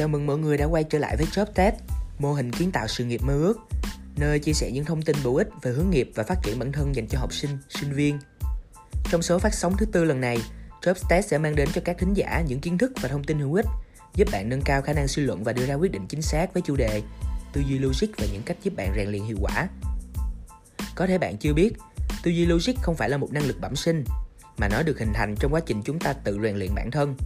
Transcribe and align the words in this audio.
Chào 0.00 0.08
mừng 0.08 0.26
mọi 0.26 0.38
người 0.38 0.56
đã 0.56 0.64
quay 0.64 0.84
trở 0.84 0.98
lại 0.98 1.16
với 1.16 1.26
Job 1.26 1.46
Test, 1.54 1.74
mô 2.18 2.32
hình 2.32 2.52
kiến 2.52 2.72
tạo 2.72 2.88
sự 2.88 3.04
nghiệp 3.04 3.20
mơ 3.24 3.32
ước, 3.32 3.58
nơi 4.16 4.38
chia 4.38 4.52
sẻ 4.52 4.70
những 4.70 4.84
thông 4.84 5.02
tin 5.02 5.16
bổ 5.24 5.36
ích 5.36 5.48
về 5.62 5.72
hướng 5.72 5.90
nghiệp 5.90 6.10
và 6.14 6.24
phát 6.24 6.38
triển 6.42 6.58
bản 6.58 6.72
thân 6.72 6.94
dành 6.94 7.06
cho 7.06 7.18
học 7.18 7.32
sinh, 7.32 7.50
sinh 7.68 7.92
viên. 7.92 8.18
Trong 9.10 9.22
số 9.22 9.38
phát 9.38 9.54
sóng 9.54 9.76
thứ 9.78 9.86
tư 9.86 10.04
lần 10.04 10.20
này, 10.20 10.38
Job 10.82 10.94
Test 11.08 11.28
sẽ 11.28 11.38
mang 11.38 11.54
đến 11.54 11.68
cho 11.74 11.80
các 11.84 11.98
thính 11.98 12.14
giả 12.14 12.42
những 12.48 12.60
kiến 12.60 12.78
thức 12.78 12.92
và 13.00 13.08
thông 13.08 13.24
tin 13.24 13.38
hữu 13.38 13.54
ích, 13.54 13.66
giúp 14.14 14.28
bạn 14.32 14.48
nâng 14.48 14.62
cao 14.62 14.82
khả 14.82 14.92
năng 14.92 15.08
suy 15.08 15.22
luận 15.22 15.44
và 15.44 15.52
đưa 15.52 15.66
ra 15.66 15.74
quyết 15.74 15.92
định 15.92 16.06
chính 16.08 16.22
xác 16.22 16.54
với 16.54 16.62
chủ 16.62 16.76
đề 16.76 17.02
tư 17.52 17.60
duy 17.68 17.78
logic 17.78 18.08
và 18.18 18.26
những 18.32 18.42
cách 18.42 18.56
giúp 18.62 18.76
bạn 18.76 18.92
rèn 18.96 19.08
luyện 19.08 19.22
hiệu 19.22 19.38
quả. 19.40 19.68
Có 20.94 21.06
thể 21.06 21.18
bạn 21.18 21.36
chưa 21.36 21.52
biết, 21.52 21.72
tư 22.22 22.30
duy 22.30 22.46
logic 22.46 22.74
không 22.82 22.96
phải 22.96 23.08
là 23.08 23.16
một 23.16 23.32
năng 23.32 23.46
lực 23.46 23.60
bẩm 23.60 23.76
sinh, 23.76 24.04
mà 24.56 24.68
nó 24.68 24.82
được 24.82 24.98
hình 24.98 25.12
thành 25.14 25.34
trong 25.36 25.54
quá 25.54 25.60
trình 25.66 25.82
chúng 25.84 25.98
ta 25.98 26.12
tự 26.12 26.38
rèn 26.42 26.56
luyện 26.56 26.74
bản 26.74 26.90
thân 26.90 27.16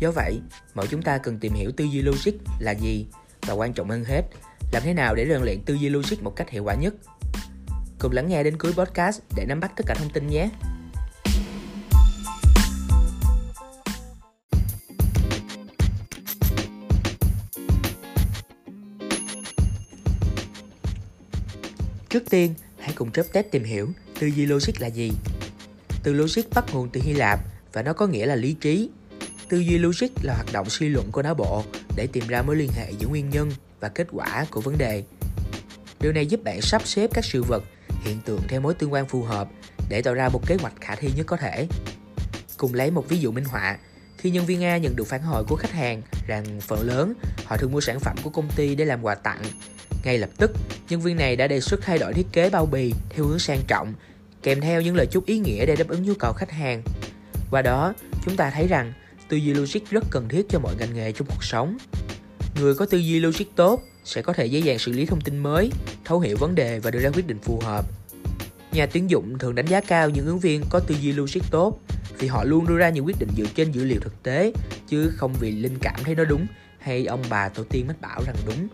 Do 0.00 0.10
vậy, 0.10 0.40
mỗi 0.74 0.86
chúng 0.86 1.02
ta 1.02 1.18
cần 1.18 1.38
tìm 1.38 1.52
hiểu 1.52 1.72
tư 1.76 1.84
duy 1.84 2.02
logic 2.02 2.32
là 2.58 2.72
gì 2.72 3.06
và 3.46 3.54
quan 3.54 3.72
trọng 3.72 3.90
hơn 3.90 4.04
hết, 4.04 4.22
làm 4.72 4.82
thế 4.82 4.94
nào 4.94 5.14
để 5.14 5.26
rèn 5.28 5.42
luyện 5.42 5.62
tư 5.62 5.74
duy 5.74 5.88
logic 5.88 6.22
một 6.22 6.36
cách 6.36 6.50
hiệu 6.50 6.64
quả 6.64 6.74
nhất. 6.74 6.94
Cùng 7.98 8.12
lắng 8.12 8.28
nghe 8.28 8.42
đến 8.42 8.58
cuối 8.58 8.72
podcast 8.72 9.20
để 9.36 9.44
nắm 9.48 9.60
bắt 9.60 9.72
tất 9.76 9.84
cả 9.86 9.94
thông 9.94 10.10
tin 10.10 10.26
nhé. 10.26 10.50
Trước 22.08 22.30
tiên, 22.30 22.54
hãy 22.78 22.92
cùng 22.94 23.12
chớp 23.12 23.24
Test 23.32 23.46
tìm 23.50 23.64
hiểu 23.64 23.88
tư 24.20 24.26
duy 24.26 24.46
logic 24.46 24.80
là 24.80 24.86
gì. 24.86 25.12
Từ 26.02 26.12
logic 26.12 26.42
bắt 26.54 26.64
nguồn 26.72 26.88
từ 26.92 27.00
Hy 27.04 27.12
Lạp 27.12 27.40
và 27.72 27.82
nó 27.82 27.92
có 27.92 28.06
nghĩa 28.06 28.26
là 28.26 28.34
lý 28.34 28.52
trí, 28.52 28.90
Tư 29.50 29.58
duy 29.58 29.78
logic 29.78 30.08
là 30.22 30.34
hoạt 30.34 30.52
động 30.52 30.70
suy 30.70 30.88
luận 30.88 31.12
của 31.12 31.22
não 31.22 31.34
bộ 31.34 31.64
để 31.96 32.08
tìm 32.12 32.26
ra 32.28 32.42
mối 32.42 32.56
liên 32.56 32.70
hệ 32.76 32.92
giữa 32.98 33.08
nguyên 33.08 33.30
nhân 33.30 33.50
và 33.80 33.88
kết 33.88 34.06
quả 34.12 34.46
của 34.50 34.60
vấn 34.60 34.78
đề. 34.78 35.02
Điều 36.00 36.12
này 36.12 36.26
giúp 36.26 36.44
bạn 36.44 36.60
sắp 36.60 36.86
xếp 36.86 37.10
các 37.14 37.24
sự 37.24 37.42
vật, 37.42 37.64
hiện 38.04 38.20
tượng 38.24 38.40
theo 38.48 38.60
mối 38.60 38.74
tương 38.74 38.92
quan 38.92 39.06
phù 39.06 39.22
hợp 39.22 39.48
để 39.88 40.02
tạo 40.02 40.14
ra 40.14 40.28
một 40.28 40.46
kế 40.46 40.56
hoạch 40.60 40.72
khả 40.80 40.94
thi 40.94 41.10
nhất 41.16 41.26
có 41.26 41.36
thể. 41.36 41.66
Cùng 42.56 42.74
lấy 42.74 42.90
một 42.90 43.08
ví 43.08 43.18
dụ 43.18 43.32
minh 43.32 43.44
họa, 43.44 43.78
khi 44.18 44.30
nhân 44.30 44.46
viên 44.46 44.64
A 44.64 44.78
nhận 44.78 44.96
được 44.96 45.04
phản 45.04 45.22
hồi 45.22 45.44
của 45.48 45.56
khách 45.56 45.72
hàng 45.72 46.02
rằng 46.26 46.60
phần 46.60 46.80
lớn 46.86 47.14
họ 47.44 47.56
thường 47.56 47.72
mua 47.72 47.80
sản 47.80 48.00
phẩm 48.00 48.16
của 48.22 48.30
công 48.30 48.48
ty 48.56 48.74
để 48.74 48.84
làm 48.84 49.02
quà 49.02 49.14
tặng, 49.14 49.42
ngay 50.04 50.18
lập 50.18 50.30
tức 50.36 50.50
nhân 50.88 51.00
viên 51.00 51.16
này 51.16 51.36
đã 51.36 51.46
đề 51.46 51.60
xuất 51.60 51.80
thay 51.82 51.98
đổi 51.98 52.14
thiết 52.14 52.26
kế 52.32 52.50
bao 52.50 52.66
bì 52.66 52.92
theo 53.08 53.24
hướng 53.24 53.38
sang 53.38 53.60
trọng, 53.66 53.94
kèm 54.42 54.60
theo 54.60 54.80
những 54.80 54.96
lời 54.96 55.06
chúc 55.10 55.26
ý 55.26 55.38
nghĩa 55.38 55.66
để 55.66 55.76
đáp 55.76 55.88
ứng 55.88 56.02
nhu 56.02 56.14
cầu 56.18 56.32
khách 56.32 56.50
hàng. 56.50 56.82
Qua 57.50 57.62
đó, 57.62 57.94
chúng 58.24 58.36
ta 58.36 58.50
thấy 58.50 58.68
rằng 58.68 58.92
tư 59.30 59.36
duy 59.36 59.54
logic 59.54 59.90
rất 59.90 60.04
cần 60.10 60.28
thiết 60.28 60.48
cho 60.48 60.58
mọi 60.58 60.74
ngành 60.78 60.94
nghề 60.94 61.12
trong 61.12 61.26
cuộc 61.26 61.44
sống. 61.44 61.78
Người 62.60 62.74
có 62.74 62.86
tư 62.86 62.98
duy 62.98 63.20
logic 63.20 63.44
tốt 63.56 63.82
sẽ 64.04 64.22
có 64.22 64.32
thể 64.32 64.46
dễ 64.46 64.60
dàng 64.60 64.78
xử 64.78 64.92
lý 64.92 65.06
thông 65.06 65.20
tin 65.20 65.38
mới, 65.38 65.70
thấu 66.04 66.20
hiểu 66.20 66.36
vấn 66.40 66.54
đề 66.54 66.78
và 66.78 66.90
đưa 66.90 66.98
ra 66.98 67.10
quyết 67.10 67.26
định 67.26 67.38
phù 67.38 67.60
hợp. 67.60 67.84
Nhà 68.72 68.86
tuyển 68.86 69.10
dụng 69.10 69.38
thường 69.38 69.54
đánh 69.54 69.66
giá 69.66 69.80
cao 69.80 70.10
những 70.10 70.26
ứng 70.26 70.38
viên 70.38 70.62
có 70.70 70.80
tư 70.80 70.94
duy 71.00 71.12
logic 71.12 71.40
tốt 71.50 71.80
vì 72.18 72.28
họ 72.28 72.44
luôn 72.44 72.66
đưa 72.66 72.78
ra 72.78 72.88
những 72.90 73.06
quyết 73.06 73.16
định 73.18 73.28
dựa 73.36 73.46
trên 73.54 73.72
dữ 73.72 73.84
liệu 73.84 74.00
thực 74.00 74.22
tế, 74.22 74.52
chứ 74.88 75.12
không 75.16 75.34
vì 75.40 75.50
linh 75.50 75.78
cảm 75.78 76.00
thấy 76.04 76.14
nó 76.14 76.24
đúng 76.24 76.46
hay 76.78 77.06
ông 77.06 77.22
bà 77.30 77.48
tổ 77.48 77.64
tiên 77.64 77.86
mách 77.86 78.00
bảo 78.00 78.22
rằng 78.26 78.36
đúng. 78.46 78.68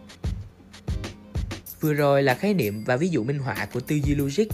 Vừa 1.81 1.93
rồi 1.93 2.23
là 2.23 2.35
khái 2.35 2.55
niệm 2.55 2.85
và 2.85 2.97
ví 2.97 3.09
dụ 3.09 3.25
minh 3.25 3.39
họa 3.39 3.69
của 3.73 3.81
tư 3.81 3.97
duy 4.05 4.15
logic. 4.15 4.47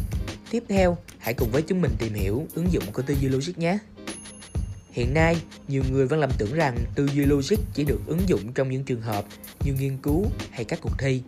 Tiếp 0.50 0.64
theo, 0.68 0.98
hãy 1.18 1.34
cùng 1.34 1.50
với 1.50 1.62
chúng 1.62 1.80
mình 1.80 1.90
tìm 1.98 2.14
hiểu 2.14 2.46
ứng 2.54 2.72
dụng 2.72 2.84
của 2.92 3.02
tư 3.02 3.14
duy 3.20 3.28
logic 3.28 3.58
nhé. 3.58 3.78
Hiện 4.92 5.14
nay, 5.14 5.36
nhiều 5.68 5.82
người 5.90 6.06
vẫn 6.06 6.20
lầm 6.20 6.30
tưởng 6.38 6.54
rằng 6.54 6.78
tư 6.94 7.08
duy 7.14 7.24
logic 7.24 7.56
chỉ 7.74 7.84
được 7.84 8.00
ứng 8.06 8.20
dụng 8.26 8.52
trong 8.52 8.70
những 8.70 8.84
trường 8.84 9.00
hợp 9.00 9.24
như 9.64 9.72
nghiên 9.72 9.96
cứu 9.96 10.26
hay 10.50 10.64
các 10.64 10.78
cuộc 10.82 10.98
thi. 10.98 11.22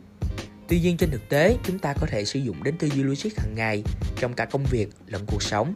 Tuy 0.69 0.81
nhiên 0.81 0.97
trên 0.97 1.11
thực 1.11 1.28
tế, 1.28 1.56
chúng 1.66 1.78
ta 1.78 1.94
có 2.00 2.06
thể 2.06 2.25
sử 2.25 2.41
dụng 2.41 2.62
đến 2.62 2.78
tư 2.78 2.89
duy 2.89 3.03
logic 3.03 3.39
hàng 3.39 3.55
ngày 3.55 3.83
trong 4.21 4.34
cả 4.34 4.44
công 4.44 4.65
việc 4.65 4.89
lẫn 5.06 5.27
cuộc 5.27 5.43
sống. 5.43 5.75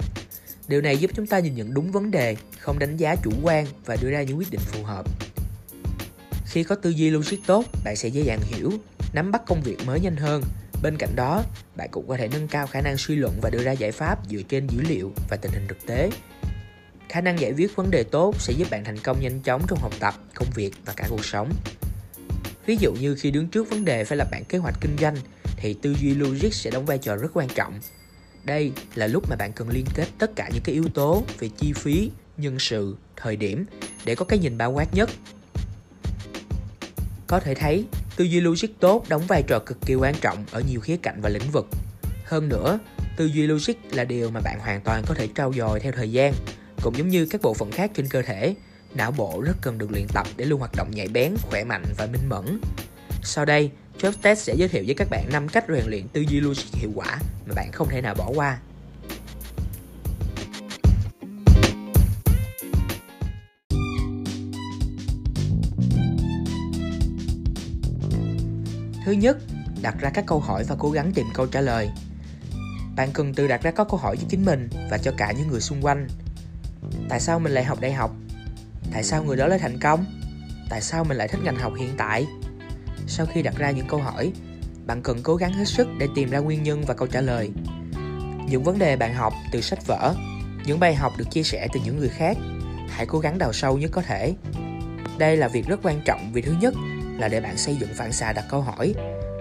Điều 0.69 0.81
này 0.81 0.97
giúp 0.97 1.11
chúng 1.15 1.27
ta 1.27 1.39
nhìn 1.39 1.55
nhận 1.55 1.75
đúng 1.75 1.93
vấn 1.93 2.11
đề, 2.11 2.37
không 2.59 2.79
đánh 2.79 2.97
giá 2.97 3.17
chủ 3.17 3.31
quan 3.43 3.67
và 3.85 3.97
đưa 3.97 4.11
ra 4.11 4.23
những 4.23 4.39
quyết 4.39 4.51
định 4.51 4.61
phù 4.61 4.85
hợp. 4.85 5.07
Khi 6.47 6.63
có 6.65 6.75
tư 6.75 6.91
duy 6.91 7.11
logic 7.11 7.37
tốt, 7.47 7.65
bạn 7.85 7.97
sẽ 7.97 8.09
dễ 8.09 8.23
dàng 8.23 8.41
hiểu, 8.43 8.73
nắm 9.13 9.31
bắt 9.31 9.43
công 9.47 9.63
việc 9.63 9.77
mới 9.87 10.01
nhanh 10.01 10.17
hơn. 10.17 10.43
Bên 10.83 10.97
cạnh 10.99 11.17
đó, 11.17 11.45
bạn 11.77 11.89
cũng 11.91 12.09
có 12.09 12.17
thể 12.17 12.29
nâng 12.29 12.49
cao 12.49 12.67
khả 12.67 12.81
năng 12.81 12.97
suy 12.97 13.17
luận 13.17 13.39
và 13.43 13.51
đưa 13.51 13.63
ra 13.63 13.73
giải 13.73 13.93
pháp 13.93 14.19
dựa 14.31 14.43
trên 14.49 14.67
dữ 14.67 14.81
liệu 14.89 15.13
và 15.31 15.37
tình 15.37 15.53
hình 15.53 15.67
thực 15.69 15.87
tế 15.87 16.11
khả 17.09 17.21
năng 17.21 17.41
giải 17.41 17.53
quyết 17.53 17.77
vấn 17.77 17.91
đề 17.91 18.03
tốt 18.03 18.35
sẽ 18.39 18.53
giúp 18.53 18.69
bạn 18.71 18.85
thành 18.85 18.99
công 18.99 19.21
nhanh 19.21 19.41
chóng 19.41 19.63
trong 19.69 19.79
học 19.79 19.93
tập, 20.01 20.15
công 20.35 20.49
việc 20.55 20.73
và 20.85 20.93
cả 20.97 21.07
cuộc 21.09 21.25
sống. 21.25 21.53
Ví 22.67 22.77
dụ 22.81 22.93
như 22.93 23.15
khi 23.15 23.31
đứng 23.31 23.49
trước 23.49 23.71
vấn 23.71 23.85
đề 23.85 24.05
phải 24.05 24.19
lập 24.19 24.29
bản 24.31 24.45
kế 24.45 24.59
hoạch 24.59 24.75
kinh 24.81 24.97
doanh, 25.01 25.17
thì 25.57 25.75
tư 25.83 25.95
duy 26.01 26.15
logic 26.15 26.55
sẽ 26.55 26.71
đóng 26.71 26.87
vai 26.87 26.99
trò 26.99 27.17
rất 27.17 27.29
quan 27.35 27.49
trọng. 27.49 27.81
Đây 28.45 28.73
là 28.95 29.07
lúc 29.07 29.25
mà 29.31 29.37
bạn 29.37 29.53
cần 29.53 29.69
liên 29.69 29.85
kết 29.95 30.07
tất 30.19 30.31
cả 30.37 30.51
những 30.53 30.63
cái 30.65 30.75
yếu 30.75 30.89
tố 30.95 31.25
về 31.39 31.49
chi 31.57 31.73
phí, 31.73 32.11
nhân 32.37 32.59
sự, 32.59 32.97
thời 33.17 33.37
điểm 33.37 33.67
để 34.05 34.15
có 34.15 34.25
cái 34.25 34.39
nhìn 34.39 34.59
bao 34.59 34.73
quát 34.73 34.95
nhất. 34.95 35.11
Có 37.27 37.41
thể 37.41 37.55
thấy, 37.55 37.85
tư 38.17 38.25
duy 38.25 38.41
logic 38.41 38.69
tốt 38.81 39.05
đóng 39.09 39.27
vai 39.29 39.43
trò 39.47 39.59
cực 39.59 39.79
kỳ 39.87 39.95
quan 39.95 40.15
trọng 40.21 40.45
ở 40.51 40.63
nhiều 40.71 40.81
khía 40.81 40.97
cạnh 40.97 41.21
và 41.21 41.29
lĩnh 41.29 41.51
vực. 41.53 41.67
Hơn 42.25 42.49
nữa, 42.49 42.79
tư 43.17 43.27
duy 43.27 43.47
logic 43.47 43.75
là 43.91 44.05
điều 44.05 44.31
mà 44.31 44.41
bạn 44.41 44.59
hoàn 44.61 44.81
toàn 44.81 45.03
có 45.07 45.15
thể 45.15 45.29
trau 45.35 45.53
dồi 45.53 45.81
theo 45.81 45.93
thời 45.93 46.13
gian 46.13 46.35
cũng 46.83 46.97
giống 46.97 47.09
như 47.09 47.27
các 47.27 47.43
bộ 47.43 47.55
phận 47.55 47.71
khác 47.71 47.91
trên 47.95 48.09
cơ 48.09 48.23
thể, 48.23 48.55
não 48.95 49.11
bộ 49.11 49.43
rất 49.47 49.57
cần 49.61 49.79
được 49.79 49.91
luyện 49.91 50.07
tập 50.15 50.27
để 50.37 50.45
luôn 50.45 50.61
hoạt 50.61 50.73
động 50.77 50.91
nhạy 50.91 51.09
bén, 51.09 51.35
khỏe 51.43 51.65
mạnh 51.65 51.85
và 51.99 52.07
minh 52.07 52.29
mẫn. 52.29 52.61
Sau 53.23 53.45
đây, 53.45 53.71
Job 54.01 54.13
Test 54.23 54.47
sẽ 54.47 54.55
giới 54.57 54.69
thiệu 54.69 54.85
với 54.87 54.95
các 54.95 55.09
bạn 55.11 55.25
5 55.33 55.49
cách 55.49 55.65
rèn 55.69 55.85
luyện 55.87 56.09
tư 56.09 56.21
duy 56.21 56.41
logic 56.41 56.75
hiệu 56.75 56.91
quả 56.95 57.19
mà 57.47 57.55
bạn 57.55 57.73
không 57.73 57.89
thể 57.89 58.01
nào 58.01 58.15
bỏ 58.15 58.31
qua. 58.35 58.59
Thứ 69.05 69.13
nhất, 69.13 69.37
đặt 69.83 69.95
ra 70.01 70.11
các 70.15 70.25
câu 70.27 70.41
hỏi 70.41 70.65
và 70.69 70.77
cố 70.79 70.91
gắng 70.91 71.13
tìm 71.15 71.27
câu 71.35 71.47
trả 71.47 71.61
lời. 71.61 71.89
Bạn 72.97 73.11
cần 73.13 73.35
tự 73.35 73.47
đặt 73.47 73.63
ra 73.63 73.71
các 73.71 73.87
câu 73.89 73.99
hỏi 73.99 74.17
cho 74.17 74.27
chính 74.29 74.45
mình 74.45 74.69
và 74.91 74.99
cho 74.99 75.13
cả 75.17 75.33
những 75.33 75.49
người 75.49 75.61
xung 75.61 75.83
quanh 75.83 76.09
tại 77.09 77.21
sao 77.21 77.39
mình 77.39 77.53
lại 77.53 77.65
học 77.65 77.81
đại 77.81 77.93
học? 77.93 78.11
Tại 78.93 79.05
sao 79.05 79.25
người 79.25 79.37
đó 79.37 79.47
lại 79.47 79.59
thành 79.59 79.79
công? 79.81 80.05
Tại 80.71 80.81
sao 80.81 81.05
mình 81.05 81.17
lại 81.17 81.29
thích 81.29 81.41
ngành 81.45 81.57
học 81.57 81.73
hiện 81.79 81.91
tại? 81.99 82.27
Sau 83.07 83.27
khi 83.27 83.43
đặt 83.43 83.55
ra 83.59 83.71
những 83.71 83.87
câu 83.87 84.01
hỏi, 84.01 84.33
bạn 84.87 85.03
cần 85.03 85.19
cố 85.23 85.37
gắng 85.37 85.53
hết 85.53 85.65
sức 85.69 85.89
để 85.99 86.09
tìm 86.15 86.31
ra 86.31 86.39
nguyên 86.39 86.63
nhân 86.63 86.85
và 86.87 86.95
câu 86.95 87.09
trả 87.09 87.21
lời. 87.21 87.51
Những 88.49 88.63
vấn 88.63 88.79
đề 88.79 88.97
bạn 88.97 89.15
học 89.15 89.33
từ 89.53 89.61
sách 89.61 89.87
vở, 89.87 90.15
những 90.67 90.81
bài 90.81 90.95
học 90.95 91.13
được 91.19 91.31
chia 91.31 91.43
sẻ 91.43 91.69
từ 91.73 91.81
những 91.85 91.99
người 91.99 92.09
khác, 92.09 92.37
hãy 92.89 93.07
cố 93.07 93.19
gắng 93.19 93.39
đào 93.39 93.53
sâu 93.53 93.79
nhất 93.79 93.91
có 93.95 94.03
thể. 94.03 94.35
Đây 95.19 95.37
là 95.37 95.49
việc 95.49 95.67
rất 95.67 95.81
quan 95.83 96.01
trọng 96.05 96.33
vì 96.33 96.43
thứ 96.43 96.55
nhất 96.61 96.75
là 97.19 97.29
để 97.29 97.41
bạn 97.41 97.57
xây 97.57 97.77
dựng 97.77 97.95
phản 97.95 98.13
xạ 98.13 98.33
đặt 98.33 98.45
câu 98.51 98.61
hỏi, 98.61 98.95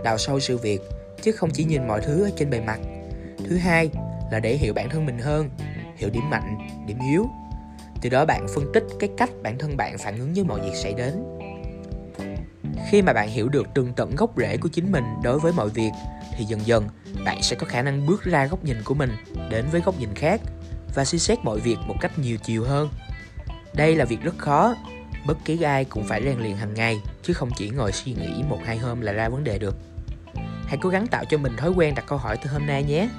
đào 0.04 0.18
sâu 0.18 0.40
sự 0.40 0.58
việc, 0.58 0.82
chứ 1.22 1.32
không 1.32 1.50
chỉ 1.54 1.64
nhìn 1.64 1.88
mọi 1.88 2.02
thứ 2.02 2.24
ở 2.24 2.32
trên 2.38 2.50
bề 2.50 2.62
mặt. 2.62 2.80
Thứ 3.50 3.58
hai 3.58 3.90
là 4.32 4.40
để 4.40 4.58
hiểu 4.58 4.74
bản 4.74 4.90
thân 4.90 5.06
mình 5.06 5.20
hơn 5.20 5.50
hiểu 5.98 6.10
điểm 6.10 6.30
mạnh, 6.30 6.58
điểm 6.88 6.98
yếu. 7.12 7.30
Từ 8.02 8.10
đó 8.10 8.26
bạn 8.26 8.48
phân 8.56 8.72
tích 8.74 8.84
cái 9.00 9.10
cách 9.18 9.30
bản 9.44 9.58
thân 9.58 9.78
bạn 9.78 9.98
phản 9.98 10.20
ứng 10.20 10.34
với 10.34 10.44
mọi 10.44 10.60
việc 10.60 10.76
xảy 10.76 10.94
đến. 10.94 11.24
Khi 12.90 13.02
mà 13.02 13.14
bạn 13.14 13.30
hiểu 13.30 13.50
được 13.50 13.68
tường 13.74 13.94
tận 13.96 14.16
gốc 14.16 14.32
rễ 14.38 14.58
của 14.58 14.70
chính 14.70 14.92
mình 14.92 15.04
đối 15.24 15.40
với 15.40 15.54
mọi 15.54 15.70
việc, 15.70 15.92
thì 16.38 16.46
dần 16.46 16.60
dần 16.66 16.88
bạn 17.26 17.42
sẽ 17.42 17.56
có 17.56 17.68
khả 17.68 17.82
năng 17.82 18.06
bước 18.06 18.24
ra 18.24 18.46
góc 18.46 18.64
nhìn 18.64 18.78
của 18.84 18.94
mình 18.94 19.12
đến 19.50 19.66
với 19.72 19.82
góc 19.82 20.00
nhìn 20.00 20.10
khác 20.16 20.42
và 20.96 21.06
suy 21.06 21.20
xét 21.20 21.40
mọi 21.44 21.60
việc 21.60 21.78
một 21.88 21.96
cách 22.02 22.20
nhiều 22.20 22.38
chiều 22.44 22.64
hơn. 22.64 22.90
Đây 23.74 23.96
là 23.96 24.06
việc 24.06 24.22
rất 24.22 24.38
khó, 24.38 24.76
bất 25.28 25.38
kỳ 25.46 25.62
ai 25.62 25.86
cũng 25.86 26.04
phải 26.04 26.24
rèn 26.24 26.40
luyện 26.40 26.56
hàng 26.56 26.74
ngày, 26.74 27.02
chứ 27.24 27.34
không 27.34 27.50
chỉ 27.58 27.70
ngồi 27.70 27.92
suy 27.92 28.14
nghĩ 28.14 28.44
một 28.50 28.60
hai 28.66 28.78
hôm 28.78 29.02
là 29.02 29.12
ra 29.12 29.30
vấn 29.30 29.44
đề 29.44 29.60
được. 29.60 29.76
Hãy 30.68 30.78
cố 30.82 30.90
gắng 30.90 31.08
tạo 31.08 31.26
cho 31.30 31.38
mình 31.38 31.58
thói 31.58 31.70
quen 31.70 31.96
đặt 31.96 32.06
câu 32.08 32.18
hỏi 32.18 32.38
từ 32.44 32.50
hôm 32.50 32.66
nay 32.66 32.84
nhé. 32.84 33.10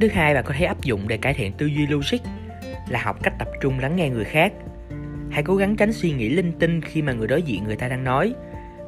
Thứ 0.00 0.08
hai, 0.08 0.34
bạn 0.34 0.44
có 0.44 0.54
thể 0.58 0.64
áp 0.64 0.82
dụng 0.82 1.08
để 1.08 1.16
cải 1.16 1.34
thiện 1.34 1.52
tư 1.52 1.66
duy 1.66 1.86
logic, 1.86 2.18
là 2.88 3.02
học 3.02 3.22
cách 3.22 3.32
tập 3.38 3.48
trung 3.60 3.78
lắng 3.78 3.96
nghe 3.96 4.08
người 4.08 4.24
khác. 4.24 4.52
Hãy 5.30 5.42
cố 5.42 5.56
gắng 5.56 5.76
tránh 5.76 5.92
suy 5.92 6.12
nghĩ 6.12 6.28
linh 6.28 6.52
tinh 6.52 6.82
khi 6.82 7.02
mà 7.02 7.12
người 7.12 7.26
đối 7.26 7.42
diện 7.42 7.64
người 7.64 7.76
ta 7.76 7.88
đang 7.88 8.04
nói. 8.04 8.34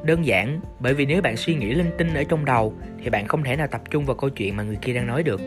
Đơn 0.03 0.25
giản, 0.25 0.61
bởi 0.79 0.93
vì 0.93 1.05
nếu 1.05 1.21
bạn 1.21 1.37
suy 1.37 1.55
nghĩ 1.55 1.73
linh 1.73 1.91
tinh 1.97 2.13
ở 2.13 2.23
trong 2.23 2.45
đầu, 2.45 2.73
thì 3.03 3.09
bạn 3.09 3.27
không 3.27 3.43
thể 3.43 3.55
nào 3.55 3.67
tập 3.67 3.81
trung 3.89 4.05
vào 4.05 4.15
câu 4.15 4.29
chuyện 4.29 4.55
mà 4.57 4.63
người 4.63 4.77
kia 4.81 4.93
đang 4.93 5.07
nói 5.07 5.23
được. 5.23 5.41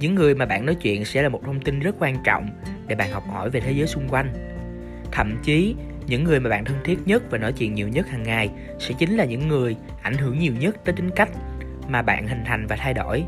Những 0.00 0.14
người 0.14 0.34
mà 0.34 0.46
bạn 0.46 0.66
nói 0.66 0.74
chuyện 0.74 1.04
sẽ 1.04 1.22
là 1.22 1.28
một 1.28 1.40
thông 1.44 1.60
tin 1.60 1.80
rất 1.80 1.94
quan 1.98 2.16
trọng 2.24 2.48
để 2.86 2.94
bạn 2.94 3.10
học 3.10 3.24
hỏi 3.28 3.50
về 3.50 3.60
thế 3.60 3.72
giới 3.72 3.86
xung 3.86 4.08
quanh. 4.08 4.32
Thậm 5.12 5.38
chí, 5.42 5.74
những 6.06 6.24
người 6.24 6.40
mà 6.40 6.50
bạn 6.50 6.64
thân 6.64 6.76
thiết 6.84 6.98
nhất 7.06 7.22
và 7.30 7.38
nói 7.38 7.52
chuyện 7.52 7.74
nhiều 7.74 7.88
nhất 7.88 8.08
hàng 8.08 8.22
ngày 8.22 8.50
sẽ 8.78 8.94
chính 8.98 9.16
là 9.16 9.24
những 9.24 9.48
người 9.48 9.76
ảnh 10.02 10.14
hưởng 10.14 10.38
nhiều 10.38 10.52
nhất 10.60 10.76
tới 10.84 10.94
tính 10.94 11.10
cách 11.16 11.28
mà 11.88 12.02
bạn 12.02 12.28
hình 12.28 12.42
thành 12.46 12.66
và 12.66 12.76
thay 12.76 12.94
đổi 12.94 13.24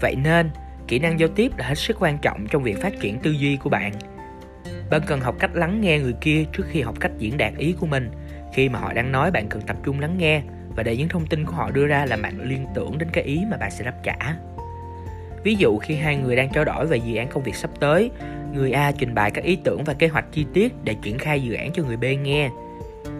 vậy 0.00 0.16
nên, 0.16 0.50
kỹ 0.88 0.98
năng 0.98 1.20
giao 1.20 1.28
tiếp 1.28 1.52
là 1.56 1.66
hết 1.66 1.74
sức 1.74 1.96
quan 2.00 2.18
trọng 2.18 2.46
trong 2.50 2.62
việc 2.62 2.82
phát 2.82 3.00
triển 3.00 3.18
tư 3.18 3.30
duy 3.30 3.56
của 3.56 3.70
bạn. 3.70 3.92
Bạn 4.90 5.00
cần 5.06 5.20
học 5.20 5.36
cách 5.38 5.50
lắng 5.54 5.80
nghe 5.80 5.98
người 5.98 6.14
kia 6.20 6.44
trước 6.52 6.66
khi 6.70 6.80
học 6.80 6.94
cách 7.00 7.12
diễn 7.18 7.36
đạt 7.36 7.52
ý 7.56 7.74
của 7.80 7.86
mình. 7.86 8.10
Khi 8.52 8.68
mà 8.68 8.78
họ 8.78 8.92
đang 8.92 9.12
nói, 9.12 9.30
bạn 9.30 9.48
cần 9.48 9.62
tập 9.62 9.76
trung 9.84 10.00
lắng 10.00 10.18
nghe 10.18 10.42
và 10.76 10.82
để 10.82 10.96
những 10.96 11.08
thông 11.08 11.26
tin 11.26 11.46
của 11.46 11.52
họ 11.52 11.70
đưa 11.70 11.86
ra 11.86 12.06
làm 12.06 12.22
bạn 12.22 12.40
liên 12.40 12.66
tưởng 12.74 12.98
đến 12.98 13.08
cái 13.12 13.24
ý 13.24 13.40
mà 13.50 13.56
bạn 13.56 13.70
sẽ 13.70 13.84
đáp 13.84 13.94
trả. 14.02 14.16
Ví 15.42 15.54
dụ 15.54 15.78
khi 15.78 15.94
hai 15.94 16.16
người 16.16 16.36
đang 16.36 16.52
trao 16.52 16.64
đổi 16.64 16.86
về 16.86 16.96
dự 16.96 17.16
án 17.16 17.28
công 17.28 17.42
việc 17.42 17.54
sắp 17.54 17.70
tới, 17.80 18.10
người 18.54 18.72
a 18.72 18.92
trình 18.92 19.14
bày 19.14 19.30
các 19.30 19.44
ý 19.44 19.56
tưởng 19.64 19.84
và 19.84 19.94
kế 19.94 20.08
hoạch 20.08 20.24
chi 20.32 20.46
tiết 20.54 20.72
để 20.84 20.94
triển 21.02 21.18
khai 21.18 21.42
dự 21.42 21.54
án 21.54 21.72
cho 21.72 21.82
người 21.82 21.96
b 21.96 22.04
nghe. 22.22 22.50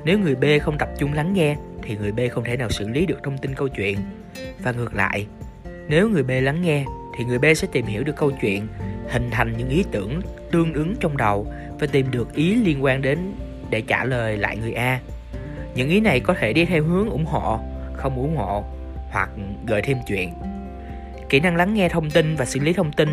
Nếu 0.04 0.18
người 0.18 0.34
b 0.34 0.44
không 0.62 0.78
tập 0.78 0.88
trung 0.98 1.12
lắng 1.12 1.32
nghe, 1.32 1.56
thì 1.82 1.96
người 1.96 2.12
b 2.12 2.20
không 2.30 2.44
thể 2.44 2.56
nào 2.56 2.70
xử 2.70 2.88
lý 2.88 3.06
được 3.06 3.22
thông 3.22 3.38
tin 3.38 3.54
câu 3.54 3.68
chuyện. 3.68 3.98
Và 4.62 4.72
ngược 4.72 4.94
lại 4.94 5.26
nếu 5.90 6.08
người 6.08 6.22
b 6.22 6.30
lắng 6.30 6.62
nghe, 6.62 6.84
thì 7.16 7.24
người 7.24 7.38
b 7.38 7.44
sẽ 7.56 7.68
tìm 7.72 7.86
hiểu 7.86 8.04
được 8.04 8.16
câu 8.16 8.30
chuyện, 8.40 8.66
hình 9.08 9.30
thành 9.30 9.56
những 9.56 9.68
ý 9.68 9.84
tưởng 9.92 10.20
tương 10.50 10.74
ứng 10.74 10.94
trong 11.00 11.16
đầu 11.16 11.46
và 11.80 11.86
tìm 11.86 12.10
được 12.10 12.34
ý 12.34 12.54
liên 12.54 12.84
quan 12.84 13.02
đến 13.02 13.18
để 13.70 13.80
trả 13.80 14.04
lời 14.04 14.36
lại 14.36 14.56
người 14.56 14.72
a. 14.72 15.00
Những 15.74 15.88
ý 15.88 16.00
này 16.00 16.20
có 16.20 16.34
thể 16.34 16.52
đi 16.52 16.64
theo 16.64 16.82
hướng 16.82 17.10
ủng 17.10 17.24
hộ, 17.24 17.60
không 17.94 18.16
ủng 18.16 18.36
hộ, 18.36 18.64
hoặc 19.10 19.30
gợi 19.66 19.82
thêm 19.82 19.96
chuyện. 20.06 20.30
Kỹ 21.28 21.40
năng 21.40 21.56
lắng 21.56 21.74
nghe 21.74 21.88
thông 21.88 22.10
tin 22.10 22.36
và 22.36 22.44
xử 22.44 22.60
lý 22.60 22.72
thông 22.72 22.92
tin 22.92 23.08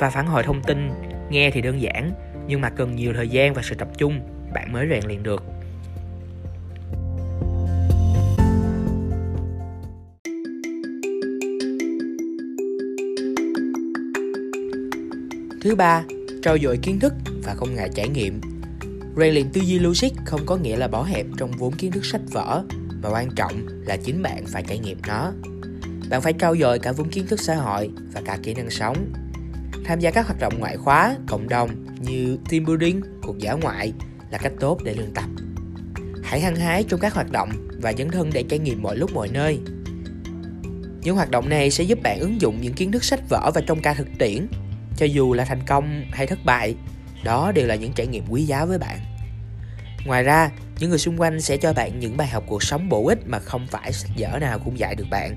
và 0.00 0.10
phản 0.10 0.26
hồi 0.26 0.42
thông 0.42 0.62
tin 0.62 0.90
nghe 1.30 1.50
thì 1.50 1.62
đơn 1.62 1.80
giản, 1.80 2.10
nhưng 2.46 2.60
mà 2.60 2.70
cần 2.70 2.96
nhiều 2.96 3.12
thời 3.14 3.28
gian 3.28 3.54
và 3.54 3.62
sự 3.62 3.74
tập 3.74 3.88
trung, 3.98 4.20
bạn 4.54 4.72
mới 4.72 4.86
rèn 4.90 5.04
luyện 5.06 5.22
được. 5.22 5.44
Thứ 15.66 15.74
ba, 15.74 16.04
trau 16.42 16.58
dồi 16.58 16.78
kiến 16.82 17.00
thức 17.00 17.14
và 17.44 17.54
không 17.54 17.74
ngại 17.74 17.90
trải 17.94 18.08
nghiệm. 18.08 18.40
Rèn 19.16 19.34
luyện 19.34 19.50
tư 19.52 19.60
duy 19.60 19.78
logic 19.78 20.08
không 20.24 20.40
có 20.46 20.56
nghĩa 20.56 20.76
là 20.76 20.88
bỏ 20.88 21.02
hẹp 21.02 21.26
trong 21.36 21.50
vốn 21.50 21.72
kiến 21.72 21.92
thức 21.92 22.04
sách 22.04 22.20
vở, 22.32 22.64
mà 23.02 23.08
quan 23.08 23.30
trọng 23.36 23.66
là 23.86 23.96
chính 23.96 24.22
bạn 24.22 24.46
phải 24.46 24.62
trải 24.68 24.78
nghiệm 24.78 24.98
nó. 25.06 25.32
Bạn 26.10 26.22
phải 26.22 26.32
trau 26.38 26.56
dồi 26.56 26.78
cả 26.78 26.92
vốn 26.92 27.08
kiến 27.08 27.26
thức 27.26 27.40
xã 27.40 27.54
hội 27.54 27.90
và 28.12 28.20
cả 28.24 28.38
kỹ 28.42 28.54
năng 28.54 28.70
sống. 28.70 29.12
Tham 29.84 30.00
gia 30.00 30.10
các 30.10 30.26
hoạt 30.26 30.40
động 30.40 30.52
ngoại 30.58 30.76
khóa, 30.76 31.16
cộng 31.26 31.48
đồng 31.48 31.70
như 32.00 32.38
team 32.50 32.64
building, 32.64 33.00
cuộc 33.22 33.38
dã 33.38 33.52
ngoại 33.52 33.92
là 34.30 34.38
cách 34.38 34.52
tốt 34.60 34.80
để 34.84 34.94
luyện 34.94 35.14
tập. 35.14 35.28
Hãy 36.22 36.40
hăng 36.40 36.56
hái 36.56 36.84
trong 36.88 37.00
các 37.00 37.14
hoạt 37.14 37.32
động 37.32 37.50
và 37.82 37.92
dấn 37.98 38.10
thân 38.10 38.30
để 38.32 38.44
trải 38.48 38.58
nghiệm 38.58 38.82
mọi 38.82 38.96
lúc 38.96 39.14
mọi 39.14 39.28
nơi. 39.28 39.58
Những 41.02 41.16
hoạt 41.16 41.30
động 41.30 41.48
này 41.48 41.70
sẽ 41.70 41.84
giúp 41.84 41.98
bạn 42.02 42.20
ứng 42.20 42.40
dụng 42.40 42.58
những 42.60 42.74
kiến 42.74 42.92
thức 42.92 43.04
sách 43.04 43.20
vở 43.28 43.50
vào 43.54 43.64
trong 43.66 43.82
ca 43.82 43.94
thực 43.94 44.08
tiễn 44.18 44.46
cho 44.96 45.06
dù 45.06 45.34
là 45.34 45.44
thành 45.44 45.62
công 45.66 46.04
hay 46.12 46.26
thất 46.26 46.38
bại, 46.44 46.74
đó 47.24 47.52
đều 47.52 47.66
là 47.66 47.74
những 47.74 47.92
trải 47.92 48.06
nghiệm 48.06 48.24
quý 48.28 48.42
giá 48.42 48.64
với 48.64 48.78
bạn. 48.78 48.98
Ngoài 50.06 50.22
ra, 50.22 50.50
những 50.78 50.90
người 50.90 50.98
xung 50.98 51.20
quanh 51.20 51.40
sẽ 51.40 51.56
cho 51.56 51.72
bạn 51.72 52.00
những 52.00 52.16
bài 52.16 52.28
học 52.28 52.44
cuộc 52.46 52.62
sống 52.62 52.88
bổ 52.88 53.06
ích 53.06 53.18
mà 53.26 53.38
không 53.38 53.66
phải 53.70 53.92
sách 53.92 54.10
vở 54.18 54.38
nào 54.38 54.58
cũng 54.58 54.78
dạy 54.78 54.94
được 54.94 55.06
bạn. 55.10 55.36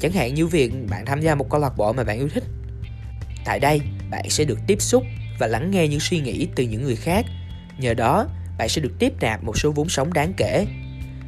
Chẳng 0.00 0.12
hạn 0.12 0.34
như 0.34 0.46
việc 0.46 0.72
bạn 0.90 1.06
tham 1.06 1.20
gia 1.20 1.34
một 1.34 1.50
câu 1.50 1.60
lạc 1.60 1.76
bộ 1.76 1.92
mà 1.92 2.04
bạn 2.04 2.18
yêu 2.18 2.28
thích. 2.28 2.44
Tại 3.44 3.60
đây, 3.60 3.80
bạn 4.10 4.30
sẽ 4.30 4.44
được 4.44 4.58
tiếp 4.66 4.82
xúc 4.82 5.02
và 5.38 5.46
lắng 5.46 5.70
nghe 5.70 5.88
những 5.88 6.00
suy 6.00 6.20
nghĩ 6.20 6.48
từ 6.56 6.64
những 6.64 6.82
người 6.82 6.96
khác. 6.96 7.26
Nhờ 7.78 7.94
đó, 7.94 8.26
bạn 8.58 8.68
sẽ 8.68 8.82
được 8.82 8.92
tiếp 8.98 9.12
nạp 9.20 9.44
một 9.44 9.58
số 9.58 9.70
vốn 9.72 9.88
sống 9.88 10.12
đáng 10.12 10.32
kể. 10.36 10.66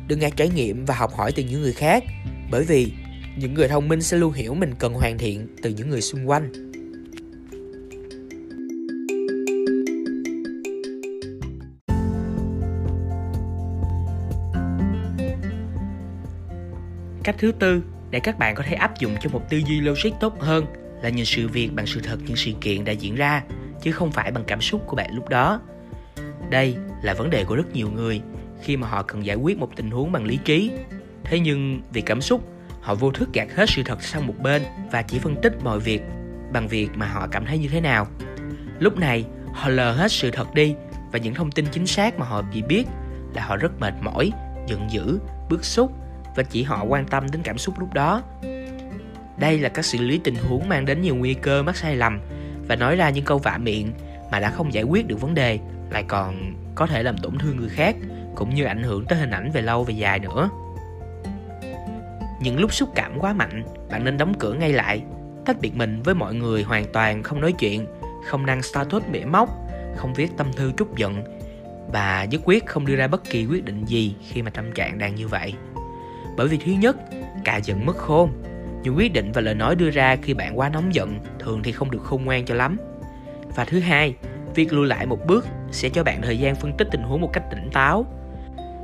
Đừng 0.07 0.19
ngại 0.19 0.33
trải 0.37 0.49
nghiệm 0.49 0.85
và 0.85 0.95
học 0.95 1.15
hỏi 1.15 1.33
từ 1.33 1.43
những 1.43 1.63
người 1.63 1.73
khác, 1.73 2.05
bởi 2.51 2.65
vì 2.65 2.93
những 3.37 3.55
người 3.55 3.69
thông 3.69 3.89
minh 3.89 4.03
sẽ 4.03 4.17
luôn 4.17 4.33
hiểu 4.33 4.55
mình 4.55 4.75
cần 4.79 4.95
hoàn 4.95 5.19
thiện 5.19 5.57
từ 5.63 5.71
những 5.71 5.91
người 5.91 6.01
xung 6.01 6.29
quanh. 6.29 6.66
Cách 17.27 17.37
thứ 17.39 17.53
tư 17.53 17.83
để 18.11 18.21
các 18.21 18.39
bạn 18.39 18.55
có 18.55 18.65
thể 18.67 18.75
áp 18.75 18.99
dụng 18.99 19.17
cho 19.21 19.31
một 19.31 19.51
tư 19.51 19.57
duy 19.67 19.81
logic 19.81 20.11
tốt 20.21 20.41
hơn 20.41 20.67
là 21.03 21.09
nhìn 21.09 21.25
sự 21.25 21.49
việc 21.49 21.71
bằng 21.75 21.87
sự 21.87 22.01
thật 22.01 22.19
những 22.27 22.37
sự 22.37 22.53
kiện 22.61 22.85
đã 22.85 22.93
diễn 22.93 23.15
ra 23.15 23.43
chứ 23.83 23.93
không 23.93 24.13
phải 24.13 24.31
bằng 24.31 24.45
cảm 24.47 24.61
xúc 24.61 24.83
của 24.87 24.97
bạn 24.97 25.15
lúc 25.15 25.29
đó. 25.29 25.61
Đây 26.51 26.77
là 27.03 27.15
vấn 27.15 27.31
đề 27.31 27.45
của 27.45 27.57
rất 27.57 27.73
nhiều 27.73 27.91
người 27.91 28.21
khi 28.63 28.77
mà 28.77 28.89
họ 28.89 29.03
cần 29.03 29.27
giải 29.27 29.37
quyết 29.37 29.59
một 29.59 29.77
tình 29.77 29.91
huống 29.91 30.13
bằng 30.13 30.25
lý 30.25 30.39
trí. 30.45 30.71
Thế 31.25 31.39
nhưng 31.39 31.81
vì 31.93 32.01
cảm 32.01 32.21
xúc, 32.21 32.49
họ 32.81 32.95
vô 32.95 33.11
thức 33.11 33.29
gạt 33.33 33.49
hết 33.55 33.69
sự 33.69 33.83
thật 33.85 34.03
sang 34.03 34.27
một 34.27 34.35
bên 34.43 34.63
và 34.91 35.03
chỉ 35.03 35.19
phân 35.19 35.37
tích 35.43 35.53
mọi 35.65 35.81
việc 35.81 36.03
bằng 36.53 36.69
việc 36.69 36.89
mà 36.95 37.07
họ 37.07 37.29
cảm 37.31 37.45
thấy 37.47 37.59
như 37.59 37.69
thế 37.69 37.81
nào. 37.81 38.07
Lúc 38.79 38.99
này, 38.99 39.25
họ 39.53 39.69
lờ 39.69 39.93
hết 39.93 40.13
sự 40.13 40.31
thật 40.31 40.55
đi 40.55 40.75
và 41.13 41.19
những 41.19 41.35
thông 41.35 41.51
tin 41.51 41.67
chính 41.73 41.87
xác 41.87 42.19
mà 42.19 42.27
họ 42.27 42.43
chỉ 42.53 42.63
biết 42.63 42.85
là 43.35 43.47
họ 43.47 43.57
rất 43.57 43.81
mệt 43.81 43.95
mỏi, 44.03 44.33
giận 44.67 44.91
dữ, 44.91 45.19
bức 45.51 45.65
xúc 45.65 45.93
và 46.37 46.43
chỉ 46.43 46.63
họ 46.63 46.85
quan 46.85 47.07
tâm 47.07 47.27
đến 47.33 47.43
cảm 47.43 47.59
xúc 47.59 47.79
lúc 47.79 47.95
đó. 47.95 48.23
Đây 49.39 49.59
là 49.59 49.69
các 49.69 49.85
xử 49.85 49.99
lý 49.99 50.21
tình 50.25 50.35
huống 50.35 50.69
mang 50.69 50.87
đến 50.87 51.03
nhiều 51.03 51.17
nguy 51.17 51.35
cơ 51.35 51.63
mắc 51.63 51.77
sai 51.77 51.97
lầm 51.97 52.21
và 52.69 52.77
nói 52.77 52.97
ra 52.97 53.11
những 53.11 53.25
câu 53.25 53.39
vạ 53.39 53.59
miệng 53.59 53.93
mà 54.31 54.41
đã 54.41 54.51
không 54.51 54.73
giải 54.73 54.85
quyết 54.85 55.07
được 55.07 55.21
vấn 55.21 55.35
đề, 55.35 55.59
lại 55.91 56.05
còn 56.09 56.55
có 56.75 56.87
thể 56.87 57.03
làm 57.03 57.19
tổn 57.19 57.39
thương 57.39 57.57
người 57.57 57.69
khác, 57.69 57.97
cũng 58.35 58.55
như 58.55 58.65
ảnh 58.65 58.83
hưởng 58.83 59.05
tới 59.05 59.19
hình 59.19 59.31
ảnh 59.31 59.51
về 59.51 59.63
lâu 59.63 59.85
về 59.85 59.95
dài 59.95 60.19
nữa. 60.19 60.51
Những 62.41 62.59
lúc 62.59 62.75
xúc 62.75 62.89
cảm 62.95 63.19
quá 63.19 63.33
mạnh, 63.33 63.65
bạn 63.91 64.05
nên 64.05 64.19
đóng 64.19 64.35
cửa 64.39 64.53
ngay 64.53 64.73
lại, 64.73 65.03
tách 65.45 65.61
biệt 65.61 65.77
mình 65.77 66.03
với 66.03 66.15
mọi 66.15 66.35
người 66.35 66.63
hoàn 66.63 66.85
toàn 66.93 67.23
không 67.23 67.41
nói 67.41 67.53
chuyện, 67.53 67.87
không 68.27 68.47
đăng 68.47 68.63
status 68.63 69.03
bể 69.13 69.25
móc, 69.25 69.49
không 69.97 70.15
viết 70.15 70.31
tâm 70.37 70.53
thư 70.53 70.73
trút 70.79 70.97
giận 70.97 71.25
và 71.93 72.25
nhất 72.25 72.41
quyết 72.45 72.67
không 72.67 72.87
đưa 72.87 72.97
ra 72.97 73.09
bất 73.09 73.25
kỳ 73.25 73.47
quyết 73.47 73.65
định 73.65 73.85
gì 73.85 74.17
khi 74.29 74.43
mà 74.43 74.51
tâm 74.51 74.73
trạng 74.73 74.99
đang 74.99 75.15
như 75.15 75.29
vậy 75.29 75.55
bởi 76.37 76.49
vì 76.49 76.57
thứ 76.57 76.73
nhất, 76.73 76.97
cà 77.45 77.57
giận 77.57 77.87
mất 77.87 77.97
khôn. 77.97 78.31
Những 78.83 78.97
quyết 78.97 79.13
định 79.13 79.33
và 79.33 79.41
lời 79.41 79.55
nói 79.55 79.77
đưa 79.77 79.91
ra 79.91 80.17
khi 80.17 80.35
bạn 80.35 80.59
quá 80.59 80.69
nóng 80.69 80.95
giận 80.95 81.19
thường 81.39 81.61
thì 81.63 81.73
không 81.73 81.91
được 81.91 82.03
khôn 82.03 82.25
ngoan 82.25 82.45
cho 82.45 82.55
lắm. 82.55 82.77
Và 83.57 83.65
thứ 83.65 83.81
hai, 83.81 84.15
việc 84.55 84.73
lùi 84.73 84.87
lại 84.87 85.07
một 85.07 85.27
bước 85.27 85.47
sẽ 85.71 85.89
cho 85.89 86.05
bạn 86.05 86.23
thời 86.23 86.39
gian 86.39 86.55
phân 86.55 86.73
tích 86.77 86.89
tình 86.91 87.03
huống 87.03 87.21
một 87.21 87.31
cách 87.33 87.45
tỉnh 87.51 87.71
táo. 87.73 88.07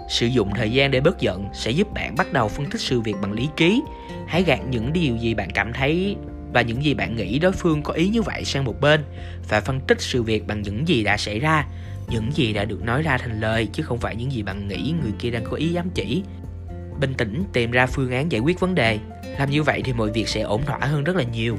Sử 0.08 0.26
dụng 0.26 0.50
thời 0.54 0.70
gian 0.72 0.90
để 0.90 1.00
bớt 1.00 1.20
giận 1.20 1.46
sẽ 1.52 1.70
giúp 1.70 1.92
bạn 1.94 2.14
bắt 2.16 2.32
đầu 2.32 2.48
phân 2.48 2.70
tích 2.70 2.80
sự 2.80 3.00
việc 3.00 3.14
bằng 3.22 3.32
lý 3.32 3.48
trí. 3.56 3.82
Hãy 4.26 4.42
gạt 4.42 4.60
những 4.70 4.92
điều 4.92 5.16
gì 5.16 5.34
bạn 5.34 5.50
cảm 5.50 5.72
thấy 5.72 6.16
và 6.52 6.62
những 6.62 6.84
gì 6.84 6.94
bạn 6.94 7.16
nghĩ 7.16 7.38
đối 7.38 7.52
phương 7.52 7.82
có 7.82 7.92
ý 7.92 8.08
như 8.08 8.22
vậy 8.22 8.44
sang 8.44 8.64
một 8.64 8.80
bên 8.80 9.04
và 9.48 9.60
phân 9.60 9.80
tích 9.80 10.00
sự 10.00 10.22
việc 10.22 10.46
bằng 10.46 10.62
những 10.62 10.88
gì 10.88 11.04
đã 11.04 11.16
xảy 11.16 11.38
ra 11.38 11.66
những 12.08 12.30
gì 12.32 12.52
đã 12.52 12.64
được 12.64 12.82
nói 12.82 13.02
ra 13.02 13.18
thành 13.18 13.40
lời 13.40 13.68
chứ 13.72 13.82
không 13.82 13.98
phải 13.98 14.16
những 14.16 14.32
gì 14.32 14.42
bạn 14.42 14.68
nghĩ 14.68 14.94
người 15.02 15.12
kia 15.18 15.30
đang 15.30 15.44
có 15.44 15.56
ý 15.56 15.68
dám 15.68 15.90
chỉ 15.94 16.22
bình 17.02 17.14
tĩnh 17.14 17.44
tìm 17.52 17.70
ra 17.70 17.86
phương 17.86 18.10
án 18.10 18.32
giải 18.32 18.40
quyết 18.40 18.60
vấn 18.60 18.74
đề. 18.74 18.98
Làm 19.38 19.50
như 19.50 19.62
vậy 19.62 19.82
thì 19.84 19.92
mọi 19.92 20.10
việc 20.10 20.28
sẽ 20.28 20.40
ổn 20.40 20.62
thỏa 20.66 20.78
hơn 20.78 21.04
rất 21.04 21.16
là 21.16 21.22
nhiều. 21.22 21.56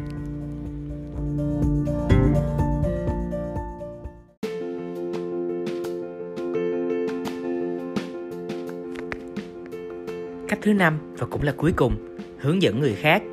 Cách 10.48 10.60
thứ 10.62 10.74
năm, 10.74 11.14
và 11.18 11.28
cũng 11.28 11.44
là 11.44 11.54
cuối 11.58 11.72
cùng, 11.76 12.18
hướng 12.40 12.62
dẫn 12.62 12.80
người 12.80 12.96
khác. 12.96 13.24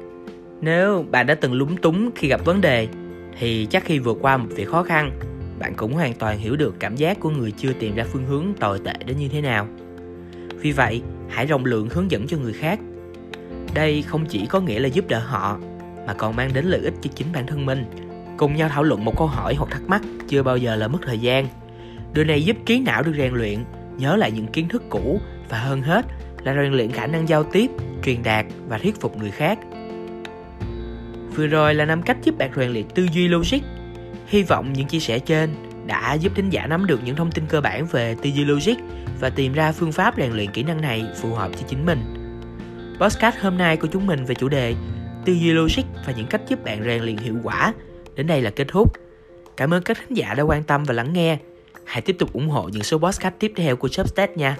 Nếu 0.60 1.04
bạn 1.10 1.26
đã 1.26 1.34
từng 1.34 1.52
lúng 1.52 1.76
túng 1.76 2.10
khi 2.14 2.28
gặp 2.28 2.44
vấn 2.44 2.60
đề, 2.60 2.88
thì 3.38 3.66
chắc 3.70 3.84
khi 3.84 3.98
vượt 3.98 4.18
qua 4.20 4.36
một 4.36 4.48
việc 4.56 4.68
khó 4.68 4.82
khăn, 4.82 5.18
bạn 5.58 5.74
cũng 5.76 5.92
hoàn 5.92 6.14
toàn 6.14 6.38
hiểu 6.38 6.56
được 6.56 6.74
cảm 6.78 6.96
giác 6.96 7.20
của 7.20 7.30
người 7.30 7.52
chưa 7.56 7.72
tìm 7.72 7.94
ra 7.94 8.04
phương 8.12 8.26
hướng 8.26 8.46
tồi 8.60 8.80
tệ 8.84 8.94
đến 9.06 9.16
như 9.16 9.28
thế 9.28 9.40
nào 9.40 9.68
vì 10.60 10.72
vậy, 10.72 11.02
hãy 11.28 11.46
rộng 11.46 11.64
lượng 11.64 11.88
hướng 11.88 12.10
dẫn 12.10 12.26
cho 12.26 12.36
người 12.36 12.52
khác. 12.52 12.80
Đây 13.74 14.02
không 14.02 14.26
chỉ 14.26 14.46
có 14.46 14.60
nghĩa 14.60 14.80
là 14.80 14.88
giúp 14.88 15.08
đỡ 15.08 15.18
họ, 15.18 15.58
mà 16.06 16.14
còn 16.14 16.36
mang 16.36 16.50
đến 16.54 16.64
lợi 16.64 16.80
ích 16.80 16.94
cho 17.02 17.10
chính 17.14 17.32
bản 17.32 17.46
thân 17.46 17.66
mình. 17.66 17.84
Cùng 18.36 18.56
nhau 18.56 18.68
thảo 18.68 18.82
luận 18.82 19.04
một 19.04 19.16
câu 19.18 19.26
hỏi 19.26 19.54
hoặc 19.54 19.70
thắc 19.70 19.82
mắc 19.88 20.02
chưa 20.28 20.42
bao 20.42 20.56
giờ 20.56 20.76
là 20.76 20.88
mất 20.88 20.98
thời 21.06 21.18
gian. 21.18 21.46
Điều 22.14 22.24
này 22.24 22.44
giúp 22.44 22.56
trí 22.66 22.80
não 22.80 23.02
được 23.02 23.12
rèn 23.16 23.34
luyện, 23.34 23.58
nhớ 23.98 24.16
lại 24.16 24.30
những 24.30 24.46
kiến 24.46 24.68
thức 24.68 24.82
cũ 24.88 25.20
và 25.48 25.58
hơn 25.58 25.82
hết 25.82 26.06
là 26.44 26.54
rèn 26.54 26.72
luyện 26.72 26.90
khả 26.90 27.06
năng 27.06 27.28
giao 27.28 27.44
tiếp, 27.44 27.70
truyền 28.04 28.22
đạt 28.22 28.46
và 28.68 28.78
thuyết 28.78 29.00
phục 29.00 29.16
người 29.16 29.30
khác. 29.30 29.58
Vừa 31.34 31.46
rồi 31.46 31.74
là 31.74 31.84
năm 31.84 32.02
cách 32.02 32.16
giúp 32.22 32.38
bạn 32.38 32.50
rèn 32.56 32.70
luyện 32.70 32.88
tư 32.94 33.08
duy 33.12 33.28
logic. 33.28 33.58
Hy 34.26 34.42
vọng 34.42 34.72
những 34.72 34.86
chia 34.86 35.00
sẻ 35.00 35.18
trên 35.18 35.50
đã 35.90 36.14
giúp 36.14 36.32
thính 36.36 36.50
giả 36.50 36.66
nắm 36.66 36.86
được 36.86 37.00
những 37.04 37.16
thông 37.16 37.30
tin 37.30 37.46
cơ 37.46 37.60
bản 37.60 37.86
về 37.86 38.16
tư 38.22 38.30
duy 38.30 38.44
logic 38.44 38.74
và 39.20 39.30
tìm 39.30 39.52
ra 39.52 39.72
phương 39.72 39.92
pháp 39.92 40.14
rèn 40.16 40.32
luyện 40.32 40.50
kỹ 40.50 40.62
năng 40.62 40.80
này 40.80 41.04
phù 41.20 41.34
hợp 41.34 41.50
cho 41.52 41.66
chính 41.68 41.86
mình. 41.86 41.98
Podcast 43.00 43.36
hôm 43.40 43.58
nay 43.58 43.76
của 43.76 43.88
chúng 43.92 44.06
mình 44.06 44.24
về 44.24 44.34
chủ 44.34 44.48
đề 44.48 44.74
tư 45.24 45.32
duy 45.32 45.52
logic 45.52 45.82
và 46.06 46.12
những 46.16 46.26
cách 46.26 46.40
giúp 46.48 46.64
bạn 46.64 46.84
rèn 46.84 47.02
luyện 47.02 47.16
hiệu 47.16 47.34
quả 47.42 47.72
đến 48.14 48.26
đây 48.26 48.42
là 48.42 48.50
kết 48.50 48.68
thúc. 48.68 48.92
Cảm 49.56 49.74
ơn 49.74 49.82
các 49.82 49.98
thính 49.98 50.16
giả 50.16 50.34
đã 50.34 50.42
quan 50.42 50.62
tâm 50.62 50.84
và 50.84 50.94
lắng 50.94 51.12
nghe. 51.12 51.38
Hãy 51.84 52.02
tiếp 52.02 52.16
tục 52.18 52.32
ủng 52.32 52.48
hộ 52.48 52.68
những 52.72 52.82
số 52.82 52.98
podcast 52.98 53.34
tiếp 53.38 53.52
theo 53.56 53.76
của 53.76 53.88
Substack 53.88 54.36
nha. 54.36 54.56